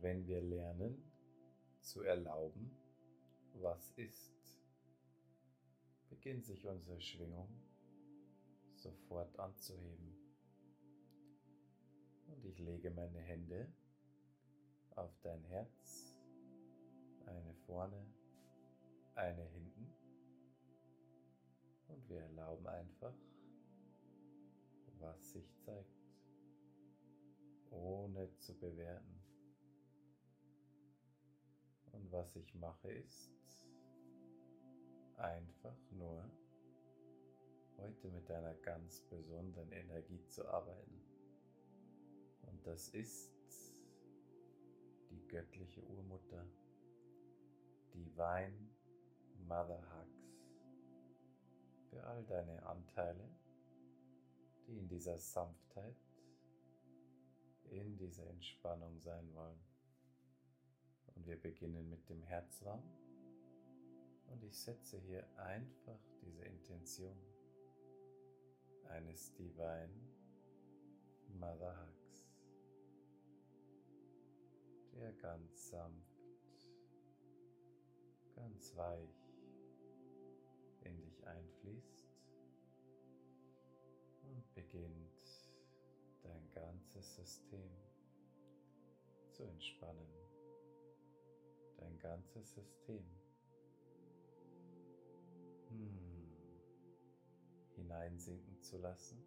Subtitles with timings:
[0.00, 1.02] Wenn wir lernen
[1.80, 2.70] zu erlauben,
[3.54, 4.56] was ist,
[6.08, 7.48] beginnt sich unsere Schwingung
[8.76, 10.16] sofort anzuheben.
[12.28, 13.70] Und ich lege meine Hände
[14.96, 16.16] auf dein Herz,
[17.26, 18.06] eine vorne,
[19.14, 19.92] eine hinten.
[21.88, 23.14] Und wir erlauben einfach,
[24.98, 26.14] was sich zeigt,
[27.70, 29.19] ohne zu bewerten.
[32.10, 33.30] Was ich mache ist
[35.20, 36.24] einfach nur
[37.76, 41.00] heute mit einer ganz besonderen Energie zu arbeiten.
[42.42, 43.30] Und das ist
[45.10, 46.46] die göttliche Urmutter,
[47.92, 48.70] Divine
[49.46, 50.38] Mother Hugs,
[51.90, 53.28] für all deine Anteile,
[54.66, 55.96] die in dieser Sanftheit,
[57.70, 59.69] in dieser Entspannung sein wollen.
[61.42, 62.82] Wir beginnen mit dem Herzraum.
[64.26, 67.16] Und ich setze hier einfach diese Intention
[68.90, 69.90] eines Divine
[71.40, 72.28] Hugs,
[74.92, 76.68] der ganz sanft,
[78.34, 79.34] ganz weich
[80.82, 82.06] in dich einfließt
[84.24, 85.50] und beginnt
[86.22, 87.70] dein ganzes System
[89.30, 90.19] zu entspannen
[92.00, 93.04] ganzes System.
[95.68, 96.30] Hm,
[97.76, 99.22] hineinsinken zu lassen.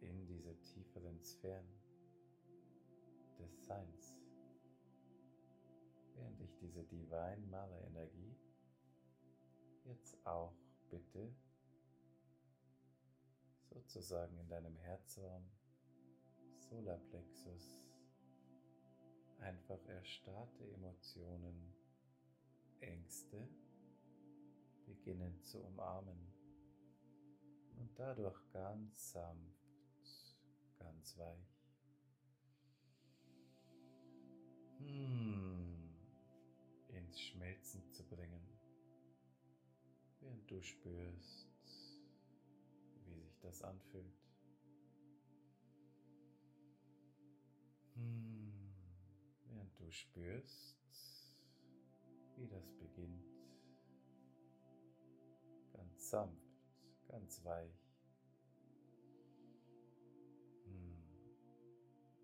[0.00, 1.68] In diese tieferen Sphären
[3.38, 4.16] des Seins,
[6.14, 8.34] während ich diese Divine Mother Energie
[9.84, 10.54] jetzt auch
[10.88, 11.34] bitte
[13.68, 15.44] sozusagen in deinem Herzraum,
[16.58, 17.79] Solarplexus,
[19.40, 21.74] einfach erstarrte Emotionen,
[22.80, 23.48] Ängste
[24.86, 26.32] beginnen zu umarmen.
[27.78, 30.36] Und dadurch ganz sanft,
[30.78, 31.60] ganz weich.
[34.78, 35.94] Hmm,
[36.88, 38.46] ins Schmelzen zu bringen,
[40.20, 41.48] während du spürst,
[43.04, 44.20] wie sich das anfühlt.
[47.94, 48.49] Hmm
[49.80, 50.76] du spürst,
[52.36, 53.24] wie das beginnt,
[55.72, 56.60] ganz sanft,
[57.08, 57.90] ganz weich,
[60.64, 61.02] hm.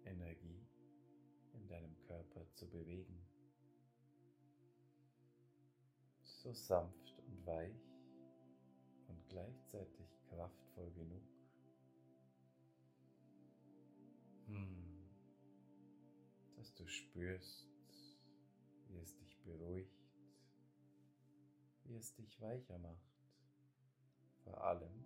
[0.04, 0.66] Energie
[1.54, 3.26] in deinem Körper zu bewegen.
[6.22, 7.90] So sanft und weich
[9.08, 11.25] und gleichzeitig kraftvoll genug.
[16.96, 17.68] Spürst,
[18.88, 19.96] wie es dich beruhigt,
[21.84, 23.16] wie es dich weicher macht,
[24.44, 25.04] vor allem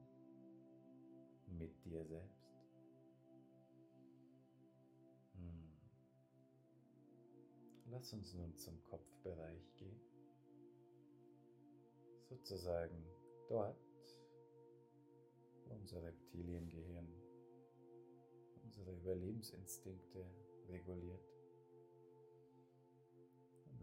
[1.46, 2.54] mit dir selbst.
[5.34, 5.76] Hm.
[7.86, 10.00] Lass uns nun zum Kopfbereich gehen,
[12.28, 13.04] sozusagen
[13.48, 13.76] dort,
[15.66, 17.08] wo unser Reptiliengehirn
[18.62, 20.24] unsere Überlebensinstinkte
[20.68, 21.39] reguliert.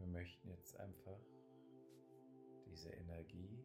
[0.08, 1.20] Wir möchten jetzt einfach
[2.66, 3.62] diese Energie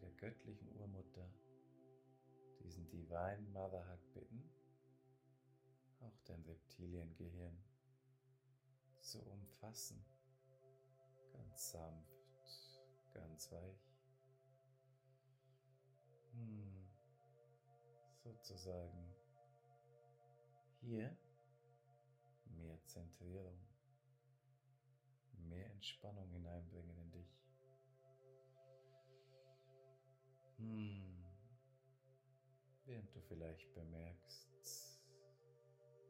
[0.00, 1.28] der göttlichen Urmutter,
[2.60, 4.48] diesen Divine Mother Hug bitten,
[5.98, 7.60] auch dein Reptiliengehirn
[9.00, 10.04] zu umfassen.
[11.32, 12.14] Ganz sanft,
[13.12, 13.98] ganz weich.
[16.34, 16.88] Hm,
[18.22, 19.12] sozusagen
[20.82, 21.16] hier
[22.44, 23.71] mehr Zentrierung
[25.52, 27.42] mehr Entspannung hineinbringen in dich.
[30.56, 31.24] Hm.
[32.84, 34.48] Während du vielleicht bemerkst,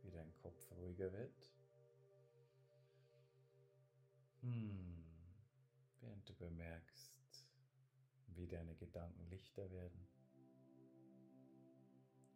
[0.03, 1.53] wie dein Kopf ruhiger wird.
[4.41, 5.05] Hm.
[6.01, 7.47] Während du bemerkst,
[8.29, 10.09] wie deine Gedanken lichter werden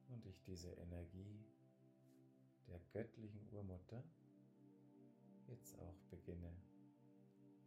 [0.09, 1.45] und ich diese Energie
[2.69, 4.05] der göttlichen Urmutter
[5.49, 6.53] jetzt auch beginne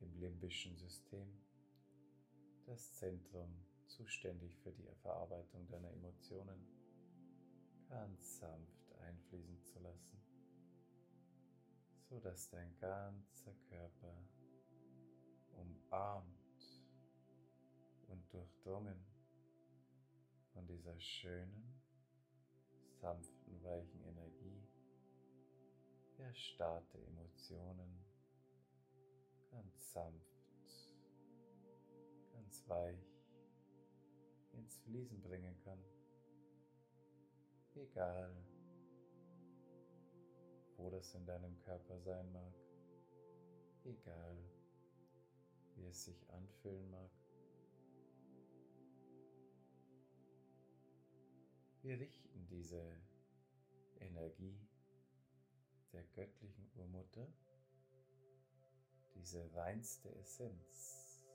[0.01, 1.27] im limbischen System,
[2.65, 3.49] das Zentrum
[3.87, 6.65] zuständig für die Verarbeitung deiner Emotionen,
[7.87, 10.21] ganz sanft einfließen zu lassen,
[12.09, 14.15] so dass dein ganzer Körper
[15.53, 16.27] umarmt
[18.07, 19.03] und durchdrungen
[20.53, 21.81] von dieser schönen,
[23.01, 24.67] sanften, weichen Energie,
[26.17, 27.98] ja erstarrte Emotionen
[29.51, 30.75] ganz sanft,
[32.33, 33.19] ganz weich
[34.53, 35.79] ins Fließen bringen kann.
[37.75, 38.35] Egal,
[40.77, 42.53] wo das in deinem Körper sein mag,
[43.83, 44.37] egal,
[45.75, 47.11] wie es sich anfühlen mag.
[51.81, 52.99] Wir richten diese
[53.99, 54.59] Energie
[55.93, 57.27] der göttlichen Urmutter,
[59.19, 61.25] diese reinste Essenz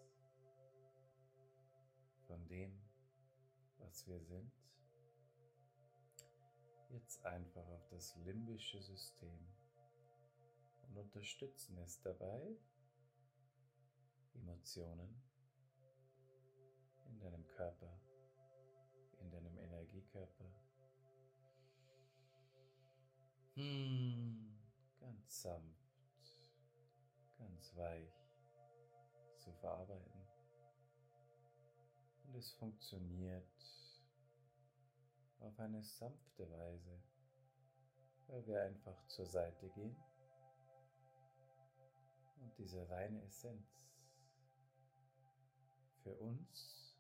[2.27, 2.73] von dem,
[3.79, 4.51] was wir sind,
[6.89, 9.39] jetzt einfach auf das limbische System
[10.89, 12.57] und unterstützen es dabei,
[14.35, 15.23] Emotionen
[17.07, 18.01] in deinem Körper,
[19.21, 20.45] in deinem Energiekörper.
[23.55, 24.59] Hm,
[25.01, 25.74] ganz sanft,
[27.77, 28.13] weich
[29.39, 30.21] zu verarbeiten.
[32.25, 33.45] Und es funktioniert
[35.41, 37.03] auf eine sanfte Weise,
[38.27, 39.97] weil wir einfach zur Seite gehen
[42.41, 43.89] und diese reine Essenz
[46.03, 46.97] für uns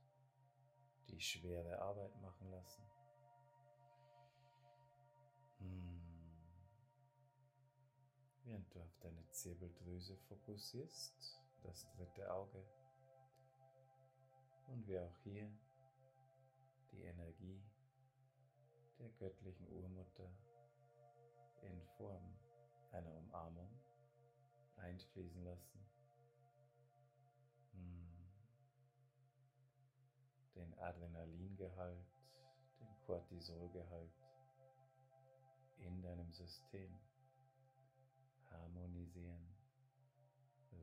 [1.09, 2.94] die schwere Arbeit machen lassen.
[8.65, 12.65] Während du auf deine Zirbeldrüse fokussierst, das dritte Auge,
[14.69, 15.51] und wir auch hier
[16.93, 17.61] die Energie
[18.99, 20.31] der göttlichen Urmutter
[21.63, 22.23] in Form
[22.93, 23.69] einer Umarmung
[24.77, 25.87] einfließen lassen.
[27.73, 28.09] Hm.
[30.55, 32.07] Den Adrenalingehalt,
[32.81, 34.13] den Cortisolgehalt
[35.79, 36.99] in deinem System
[39.15, 39.55] harmonisieren,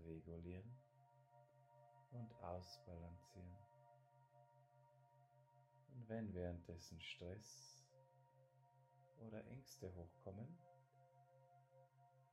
[0.06, 0.76] regulieren
[2.12, 3.58] und ausbalancieren.
[5.94, 7.84] Und wenn währenddessen Stress
[9.20, 10.48] oder Ängste hochkommen,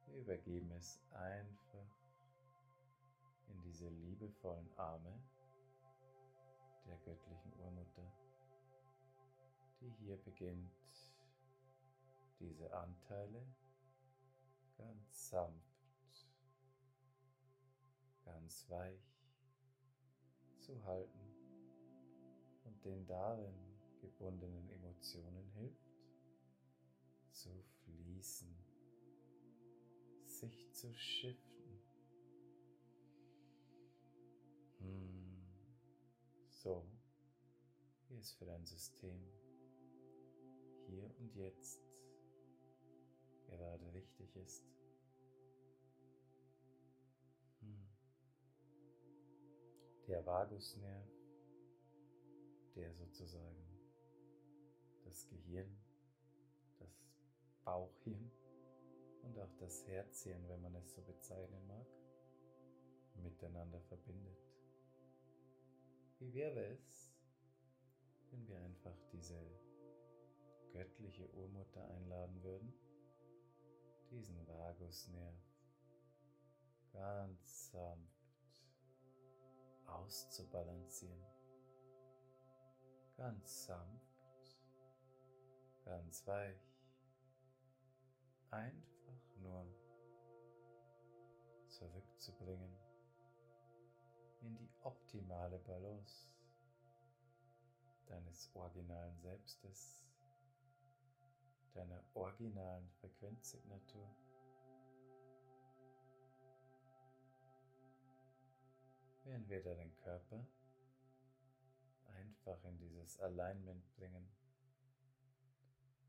[0.07, 1.91] wir übergeben es einfach
[3.49, 5.13] in diese liebevollen Arme
[6.87, 8.11] der göttlichen Urmutter,
[9.81, 10.71] die hier beginnt,
[12.41, 13.45] diese Anteile
[14.79, 15.68] ganz sanft,
[18.49, 19.15] ganz weich
[20.57, 21.21] zu halten
[22.65, 23.55] und den darin
[24.01, 25.93] gebundenen Emotionen hilft,
[27.31, 27.51] zu
[27.85, 28.49] fließen,
[30.25, 31.79] sich zu shiften.
[34.79, 35.45] Hm.
[36.49, 36.87] So,
[38.09, 39.29] wie es für dein System
[40.87, 41.83] hier und jetzt
[43.45, 44.78] gerade wichtig ist.
[50.09, 51.07] Der Vagusnerv,
[52.75, 53.79] der sozusagen
[55.05, 55.69] das Gehirn,
[56.79, 56.89] das
[57.63, 58.31] Bauchhirn
[59.23, 61.87] und auch das Herzhirn, wenn man es so bezeichnen mag,
[63.23, 64.39] miteinander verbindet.
[66.21, 67.13] Wie wäre es,
[68.31, 69.39] wenn wir einfach diese
[70.73, 72.73] göttliche Urmutter einladen würden,
[74.11, 75.37] diesen Vagusnerv
[76.95, 78.18] ganz sanft
[79.89, 81.27] auszubalancieren.
[83.17, 84.59] Ganz sanft,
[85.85, 86.61] ganz weich.
[88.51, 89.67] Einfach nur
[91.69, 92.77] zurückzubringen
[94.41, 96.29] in die optimale Balance
[98.07, 100.09] deines originalen Selbstes
[101.79, 104.09] deiner originalen Frequenzsignatur.
[109.29, 110.47] Während wir deinen Körper
[112.17, 114.27] einfach in dieses Alignment bringen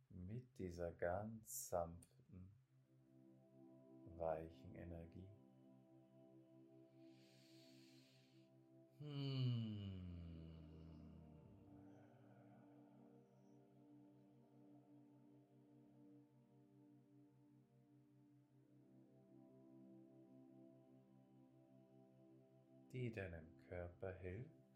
[0.09, 2.49] mit dieser ganz sanften,
[4.15, 5.27] weichen Energie.
[8.99, 9.78] Hmm.
[22.99, 24.75] Die deinem Körper hilft,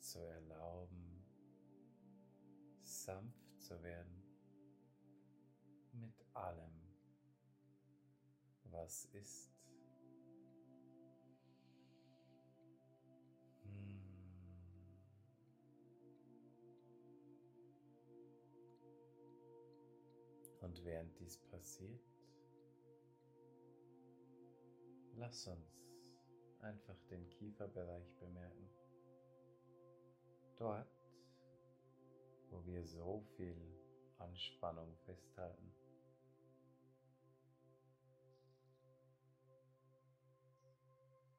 [0.00, 1.24] zu erlauben,
[2.82, 4.20] sanft zu werden
[5.92, 6.82] mit allem,
[8.64, 9.52] was ist.
[13.62, 14.00] Hm.
[20.60, 22.02] Und während dies passiert,
[25.14, 25.80] lass uns
[26.62, 28.70] einfach den Kieferbereich bemerken.
[30.56, 30.92] Dort,
[32.50, 33.56] wo wir so viel
[34.18, 35.72] Anspannung festhalten.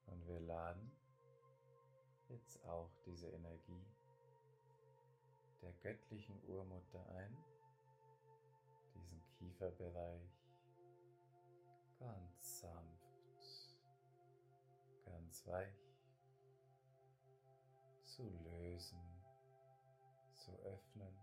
[0.08, 0.92] Und wir laden
[2.30, 3.86] jetzt auch diese Energie
[5.62, 7.38] der göttlichen Urmutter ein,
[8.96, 10.31] diesen Kieferbereich
[15.46, 15.92] weich
[18.04, 19.02] zu lösen,
[20.36, 21.18] zu öffnen,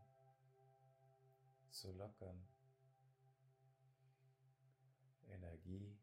[1.70, 2.48] zu lockern.
[5.28, 5.98] Energie,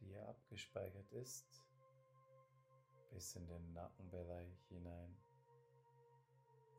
[0.00, 1.64] die hier abgespeichert ist,
[3.10, 5.16] bis in den Nackenbereich hinein.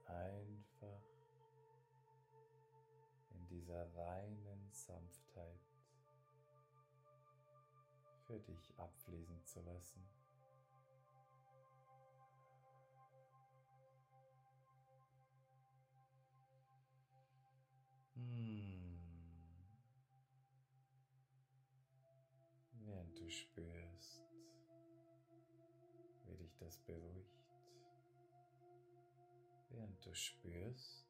[0.06, 1.04] Einfach
[3.30, 5.62] in dieser reinen Sanftheit
[8.26, 10.19] für dich abfließen zu lassen.
[18.40, 18.98] Hm.
[22.72, 24.24] Während du spürst,
[26.24, 27.44] wie dich das beruhigt,
[29.68, 31.06] während du spürst,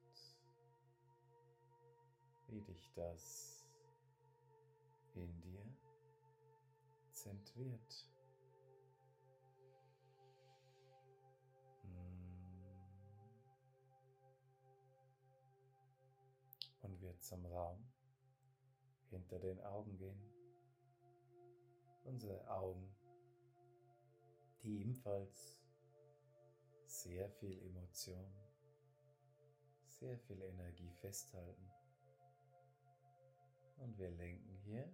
[2.47, 3.67] wie dich das
[5.13, 5.77] in dir
[7.11, 8.09] zentriert.
[17.29, 17.77] Zum Raum
[19.11, 20.19] hinter den Augen gehen.
[22.03, 22.89] Unsere Augen
[24.63, 25.59] die ebenfalls
[26.85, 28.33] sehr viel Emotion,
[29.85, 31.71] sehr viel Energie festhalten.
[33.77, 34.91] Und wir lenken hier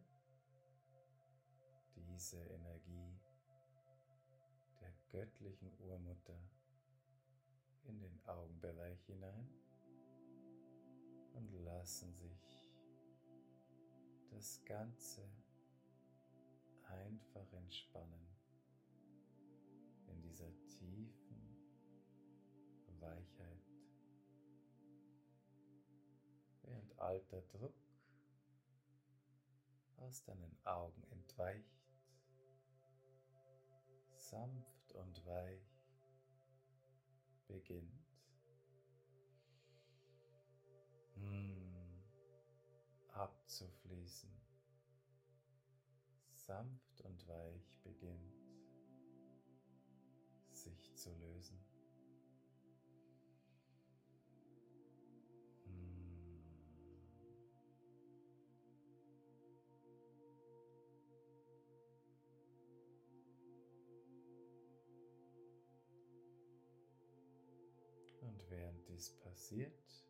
[1.95, 3.17] diese Energie
[4.81, 6.37] der göttlichen Urmutter
[7.85, 9.64] in den Augenbereich hinein
[11.35, 12.71] und lassen sich
[14.31, 15.21] das Ganze
[16.83, 18.27] einfach entspannen
[20.07, 21.55] in dieser tiefen
[23.05, 23.63] Weichheit,
[26.63, 27.75] während alter Druck
[29.97, 31.85] aus deinen Augen entweicht,
[34.15, 35.83] sanft und weich
[37.47, 38.04] beginnt.
[43.15, 44.29] Abzufließen,
[46.33, 48.45] sanft und weich beginnt
[50.51, 51.59] sich zu lösen.
[55.65, 56.15] Hm.
[68.21, 70.05] Und während dies passiert,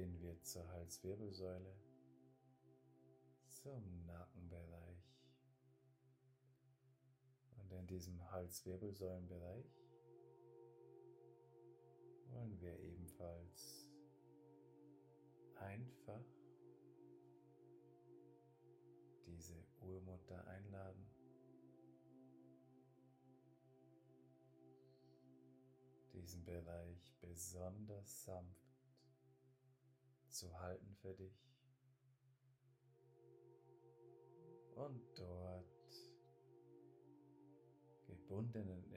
[0.00, 1.76] gehen wir zur Halswirbelsäule,
[3.48, 5.20] zum Nackenbereich.
[7.58, 9.78] Und in diesem Halswirbelsäulenbereich
[12.30, 13.90] wollen wir ebenfalls
[15.56, 16.24] einfach
[19.26, 21.10] diese Urmutter einladen.
[26.12, 28.59] diesen Bereich besonders sanft
[30.30, 31.34] zu halten für dich.
[34.74, 35.66] Und dort
[38.06, 38.89] gebundenen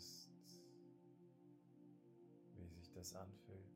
[0.00, 0.60] spürst,
[2.52, 3.70] wie sich das anfühlt.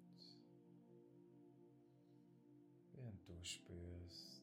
[2.92, 4.42] Während du spürst,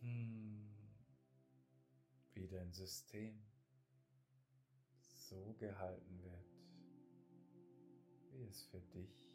[0.00, 0.76] hm,
[2.34, 3.42] wie dein System
[5.00, 6.46] so gehalten wird,
[8.30, 9.28] wie es für dich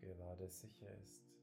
[0.00, 1.35] gerade sicher ist.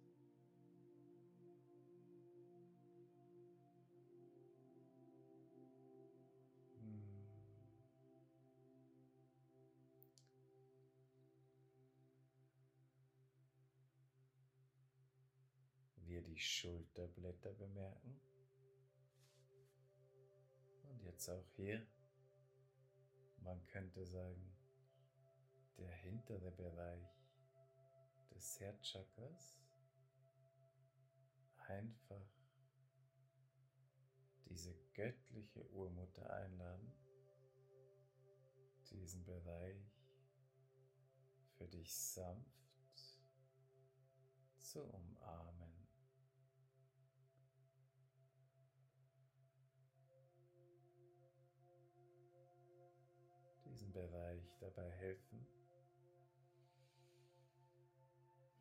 [16.43, 18.19] Schulterblätter bemerken.
[20.83, 21.85] Und jetzt auch hier,
[23.37, 24.53] man könnte sagen,
[25.77, 27.07] der hintere Bereich
[28.31, 29.57] des Herzchakras
[31.67, 32.27] einfach
[34.45, 36.91] diese göttliche Urmutter einladen,
[38.91, 39.81] diesen Bereich
[41.57, 42.53] für dich sanft
[44.59, 45.62] zu umarmen.
[53.93, 55.45] Bereich dabei helfen,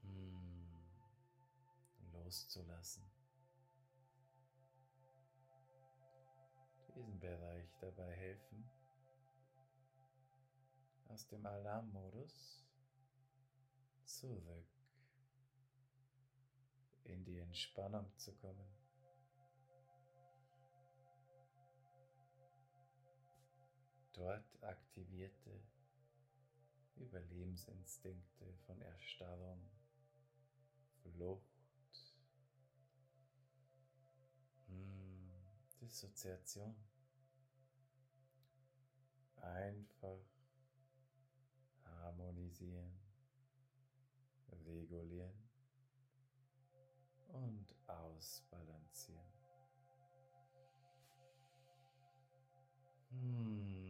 [0.03, 0.85] hm,
[2.13, 3.11] loszulassen.
[6.95, 8.71] Diesen Bereich dabei helfen,
[11.09, 12.67] aus dem Alarmmodus
[14.05, 14.69] zurück
[17.05, 18.82] in die Entspannung zu kommen.
[24.13, 25.63] Dort aktivierte
[26.97, 29.61] Überlebensinstinkte von Erstarrung,
[31.03, 32.15] Flucht,
[34.67, 35.31] hm,
[35.81, 36.77] Dissoziation
[39.37, 40.21] einfach
[41.85, 42.93] harmonisieren,
[44.65, 45.51] regulieren
[47.29, 49.33] und ausbalancieren.
[53.11, 53.82] Hmm.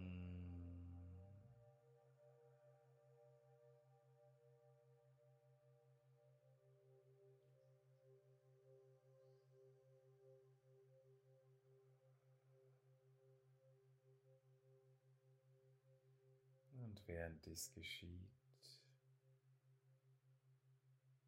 [17.07, 18.31] Während dies geschieht,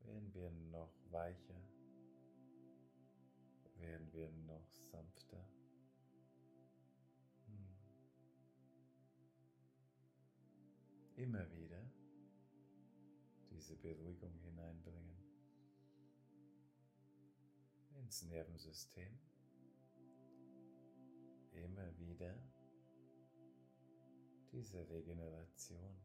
[0.00, 1.60] werden wir noch weicher
[3.84, 5.44] werden wir noch sanfter.
[7.46, 7.76] Hm.
[11.16, 11.82] Immer wieder
[13.50, 15.16] diese Beruhigung hineinbringen
[17.96, 19.18] ins Nervensystem.
[21.52, 22.34] Immer wieder
[24.54, 26.00] diese Regeneration.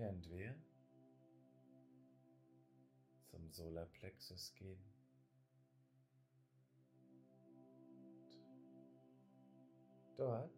[0.00, 0.54] Während wir
[3.26, 4.82] zum Solarplexus gehen.
[10.20, 10.50] dort,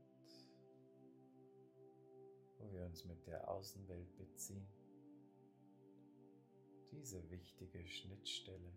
[2.58, 4.66] wo wir uns mit der Außenwelt beziehen,
[6.90, 8.72] diese wichtige Schnittstelle.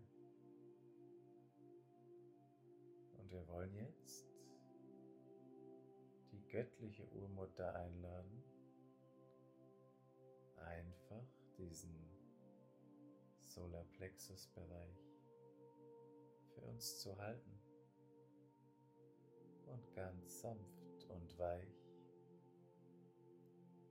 [3.18, 4.28] Und wir wollen jetzt
[6.30, 8.45] die göttliche Urmutter einladen,
[11.58, 11.94] diesen
[13.40, 15.00] Solarplexus-Bereich
[16.54, 17.58] für uns zu halten
[19.66, 21.86] und ganz sanft und weich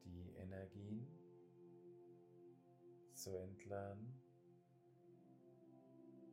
[0.03, 1.07] die Energien
[3.13, 4.13] zu entladen,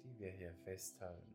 [0.05, 1.32] die wir hier festhalten.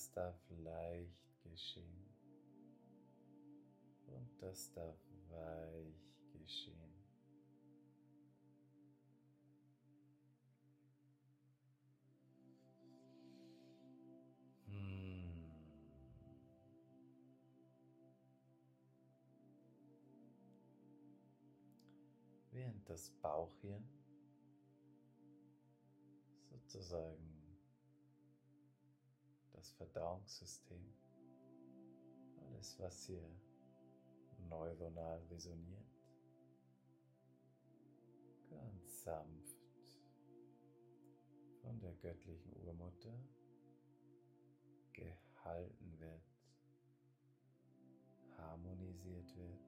[0.00, 2.06] Das darf leicht geschehen.
[4.06, 6.94] Und das darf weich geschehen.
[14.66, 15.50] Hm.
[22.52, 23.99] Während das Bauchhirn
[26.70, 27.58] sozusagen
[29.52, 30.94] das Verdauungssystem,
[32.36, 33.28] alles, was hier
[34.48, 35.84] neuronal resoniert,
[38.48, 39.56] ganz sanft
[41.60, 43.18] von der göttlichen Urmutter
[44.92, 46.22] gehalten wird,
[48.38, 49.60] harmonisiert wird,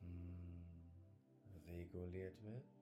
[0.00, 0.92] hm,
[1.66, 2.75] reguliert wird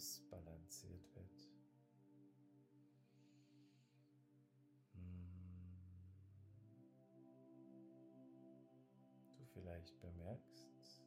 [0.00, 1.50] ausbalanciert wird.
[4.94, 5.76] Hm.
[9.36, 11.04] Du vielleicht bemerkst,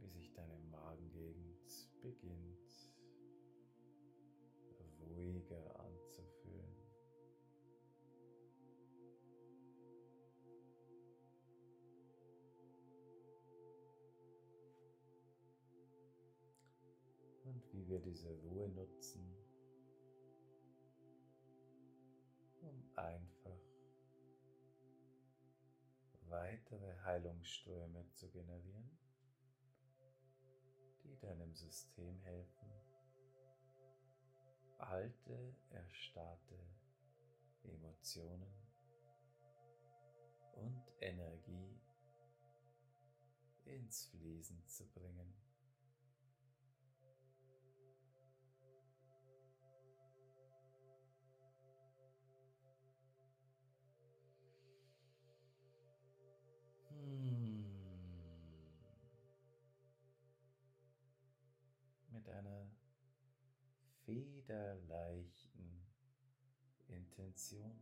[0.00, 2.67] wie sich deine Magengegend beginnt
[17.88, 19.34] wie wir diese Ruhe nutzen,
[22.60, 23.60] um einfach
[26.28, 28.90] weitere Heilungsströme zu generieren,
[31.02, 32.68] die deinem System helfen,
[34.76, 36.58] alte, erstarrte
[37.62, 38.52] Emotionen
[40.52, 41.80] und Energie
[43.64, 45.47] ins Fließen zu bringen.
[64.48, 65.86] Federleichten
[66.86, 67.78] Intention,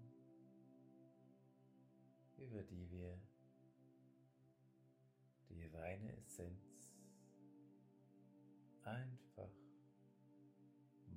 [2.39, 3.17] über die wir
[5.49, 6.93] die reine Essenz
[8.83, 9.53] einfach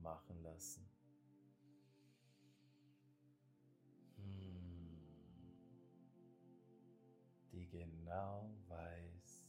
[0.04, 0.88] machen lassen.
[4.18, 5.02] Hm.
[7.52, 9.44] Die genau weiß,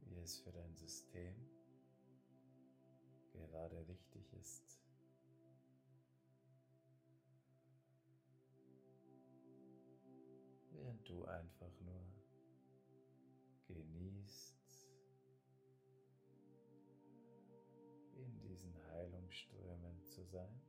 [0.00, 1.54] wie es für dein System
[3.34, 4.80] gerade richtig ist.
[10.70, 12.04] Während du einfach nur
[13.66, 14.54] genießt,
[18.14, 20.60] in diesen Heilungsströmen zu sein.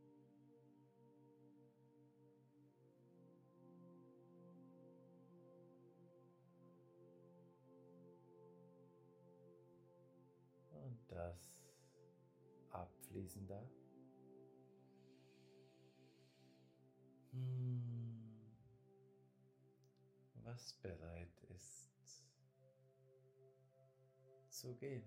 [10.72, 11.55] Und das
[13.48, 13.72] darf.
[17.32, 18.56] Hm.
[20.44, 22.24] Was bereit ist
[24.50, 25.04] zu gehen.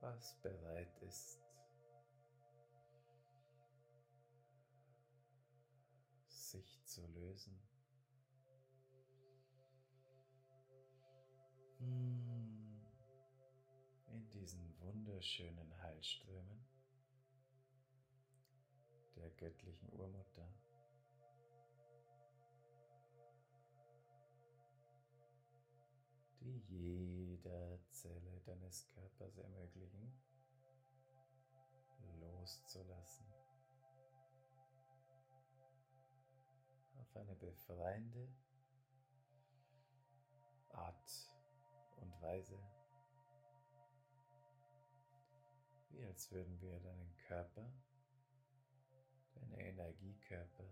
[0.00, 1.40] Was bereit ist
[6.50, 7.77] sich zu lösen.
[14.06, 16.66] In diesen wunderschönen Heilströmen
[19.16, 20.48] der göttlichen Urmutter.
[26.40, 30.12] die jeder Zelle deines Körpers ermöglichen,
[32.20, 33.26] loszulassen.
[36.98, 38.28] Auf eine befreiende
[40.70, 41.37] Art
[42.20, 42.58] Weise,
[45.90, 47.70] wie als würden wir deinen Körper,
[49.34, 50.68] deine Energiekörper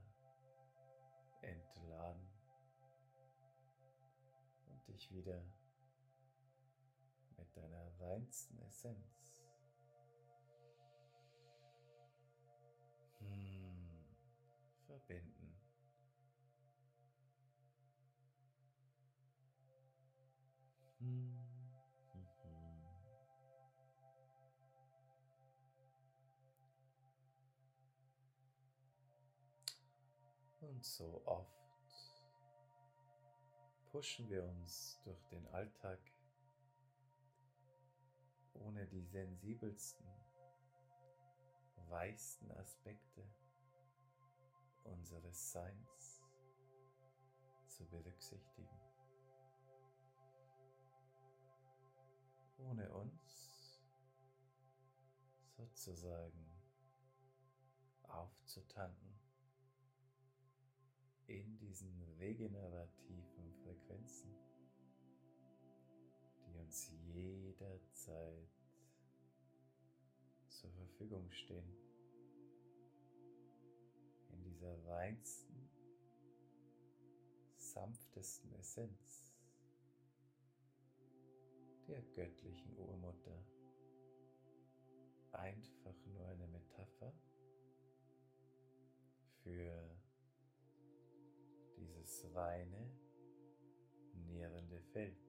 [1.43, 2.29] entladen
[4.67, 5.43] und dich wieder
[7.37, 9.16] mit deiner reinsten Essenz
[30.61, 31.57] Und so oft
[33.91, 35.99] pushen wir uns durch den Alltag
[38.53, 40.07] ohne die sensibelsten,
[41.89, 43.23] weichsten Aspekte
[44.85, 46.23] unseres Seins
[47.69, 48.86] zu berücksichtigen.
[52.69, 53.81] Ohne uns
[55.57, 56.47] sozusagen
[58.03, 59.15] aufzutanken
[61.27, 64.35] in diesen regenerativen Frequenzen,
[66.47, 68.49] die uns jederzeit
[70.49, 71.77] zur Verfügung stehen,
[74.31, 75.69] in dieser reinsten,
[77.57, 79.26] sanftesten Essenz
[81.89, 83.45] der göttlichen Urmutter
[85.33, 87.13] einfach nur eine Metapher
[89.43, 89.97] für
[91.77, 92.91] dieses reine,
[94.27, 95.27] nährende Feld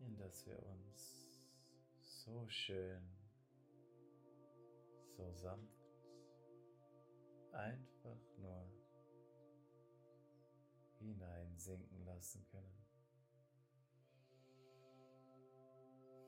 [0.00, 1.42] In das wir uns
[2.00, 3.19] so schön,
[5.20, 5.84] so sanft
[7.52, 8.66] einfach nur
[10.98, 12.86] hineinsinken lassen können.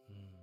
[0.08, 0.34] Hm.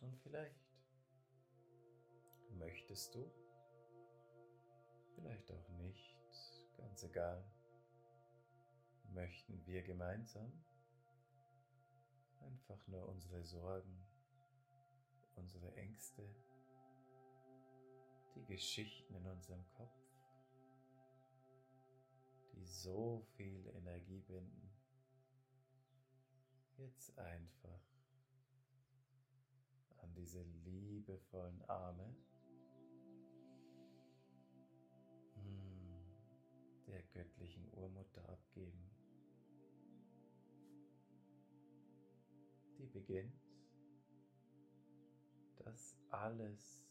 [0.00, 0.58] Und vielleicht
[2.56, 3.30] möchtest du,
[5.14, 6.16] vielleicht auch nicht,
[6.76, 7.44] ganz egal,
[9.12, 10.52] möchten wir gemeinsam
[12.40, 14.06] einfach nur unsere Sorgen,
[15.34, 16.22] unsere Ängste,
[18.34, 19.98] die Geschichten in unserem Kopf,
[22.52, 24.70] die so viel Energie binden,
[26.76, 27.80] jetzt einfach
[29.98, 32.14] an diese liebevollen Arme.
[35.34, 35.98] Hm,
[36.86, 38.97] der göttlichen Urmutter abgeben,
[42.88, 43.40] beginnt
[45.56, 46.84] das alles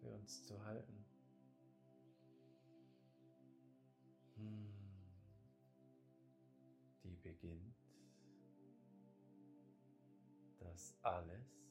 [0.00, 1.04] für uns zu halten.
[4.36, 4.72] Hm.
[7.02, 7.76] Die beginnt
[10.58, 11.68] das alles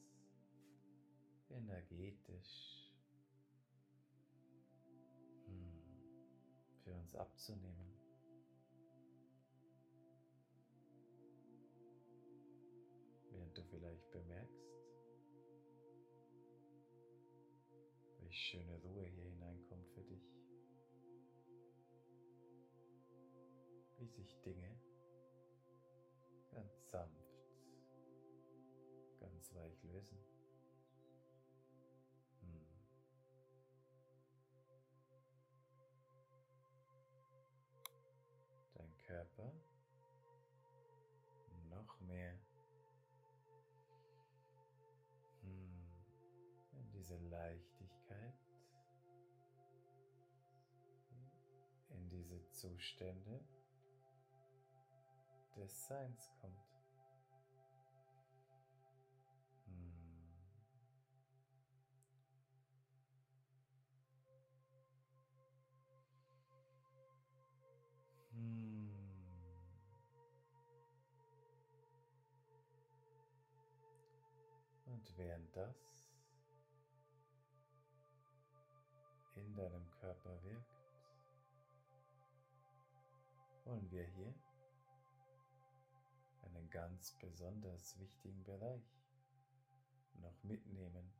[1.48, 2.92] energetisch
[5.46, 6.02] hm,
[6.82, 7.87] für uns abzunehmen.
[14.20, 14.66] Bemerkst,
[18.18, 20.34] welche schöne Ruhe hier hineinkommt für dich.
[23.98, 24.80] Wie sich Dinge
[26.50, 27.46] ganz sanft,
[29.18, 30.18] ganz weich lösen.
[47.08, 48.34] Diese Leichtigkeit,
[51.88, 53.40] in diese Zustände
[55.56, 56.54] des Seins kommt.
[59.64, 59.94] Hm.
[68.32, 68.90] Hm.
[74.84, 75.97] Und während das
[80.08, 80.74] Körper wirkt,
[83.64, 84.34] wollen wir hier
[86.44, 89.04] einen ganz besonders wichtigen Bereich
[90.14, 91.12] noch mitnehmen.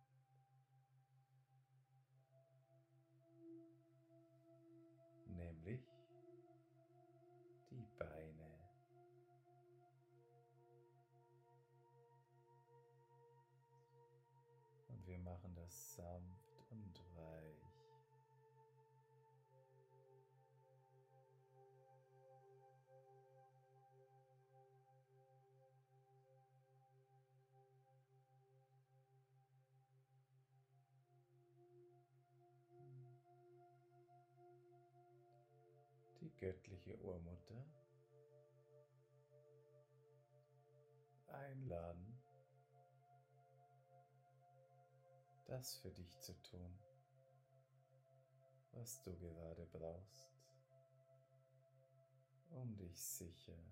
[36.49, 37.63] Göttliche Urmutter
[41.27, 42.19] einladen,
[45.45, 46.79] das für dich zu tun,
[48.73, 50.33] was du gerade brauchst,
[52.49, 53.63] um dich sicher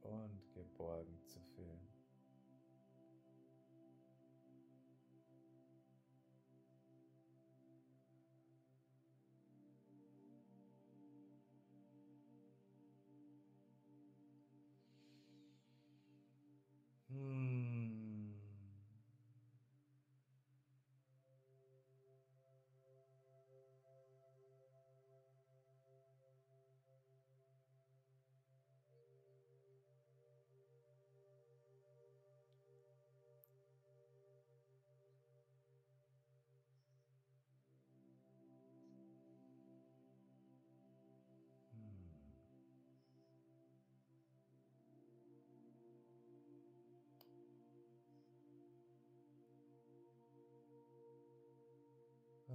[0.00, 1.95] und geborgen zu fühlen.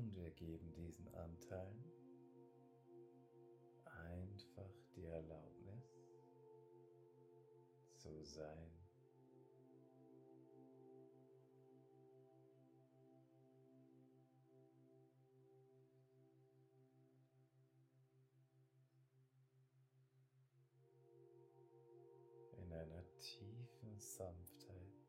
[0.02, 1.86] Und wir geben diesen Anteilen
[3.86, 5.86] einfach die Erlaubnis
[7.98, 8.72] zu sein.
[22.58, 25.06] In einer tiefen Sanftheit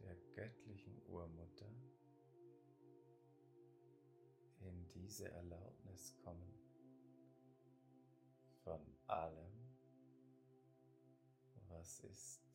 [0.00, 1.70] der göttlichen Urmutter
[4.94, 6.54] diese Erlaubnis kommen
[8.64, 9.76] von allem,
[11.68, 12.49] was ist.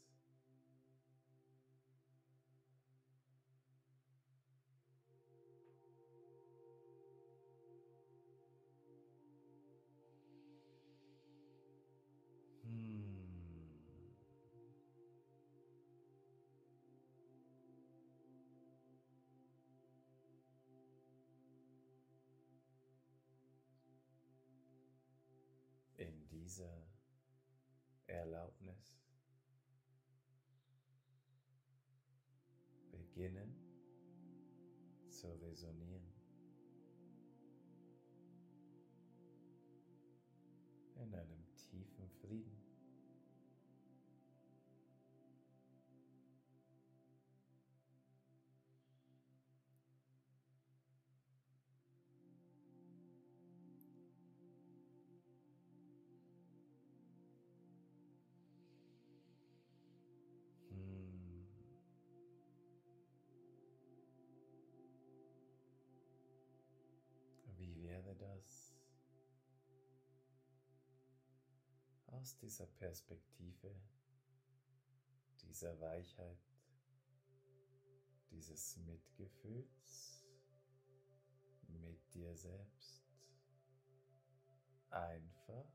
[26.46, 26.88] In dieser
[28.06, 29.02] Erlaubnis
[32.92, 33.56] beginnen
[35.10, 36.14] zu resonieren.
[40.98, 42.65] In einem tiefen Frieden.
[72.26, 73.70] Aus dieser Perspektive,
[75.44, 76.40] dieser Weichheit,
[78.32, 80.26] dieses Mitgefühls
[81.68, 83.04] mit dir selbst
[84.90, 85.68] einfach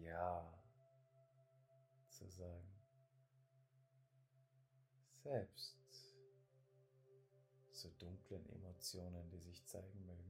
[0.00, 0.52] Ja
[2.08, 2.74] zu sagen.
[5.22, 5.76] Selbst
[7.70, 10.29] zu dunklen Emotionen, die sich zeigen mögen.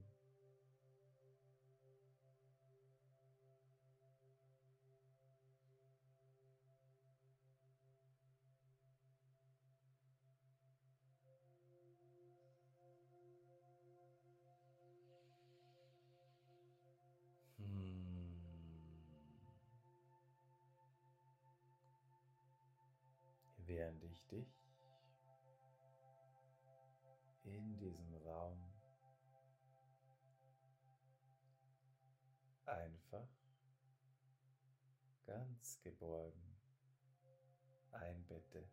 [23.90, 24.46] Während ich dich
[27.42, 28.72] in diesem Raum
[32.66, 33.28] einfach
[35.26, 36.60] ganz geborgen
[37.90, 38.70] einbette.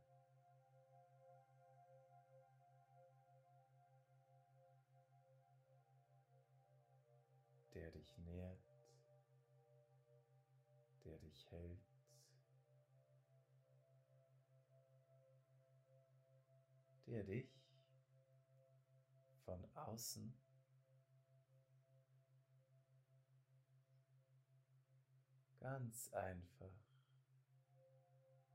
[7.74, 8.60] der dich nährt,
[11.04, 11.87] der dich hält,
[19.88, 20.34] außen
[25.60, 26.72] ganz einfach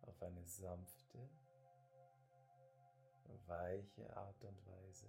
[0.03, 1.31] auf eine sanfte,
[3.47, 5.09] weiche Art und Weise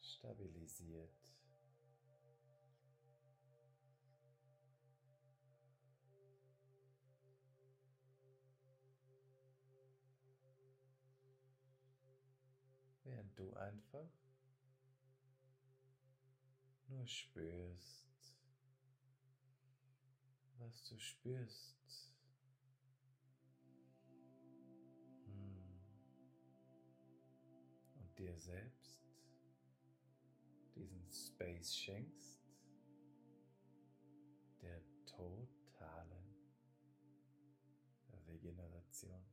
[0.00, 1.10] stabilisiert.
[13.02, 14.29] Während du einfach
[16.90, 18.36] nur spürst,
[20.58, 22.12] was du spürst.
[25.24, 25.80] Hm.
[27.94, 29.00] Und dir selbst
[30.74, 32.40] diesen Space schenkst,
[34.60, 36.34] der totalen
[38.26, 39.29] Regeneration.